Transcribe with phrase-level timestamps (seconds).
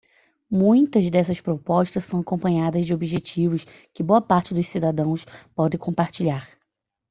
[0.49, 6.49] Muitas dessas propostas são acompanhadas de objetivos que boa parte dos cidadãos pode compartilhar.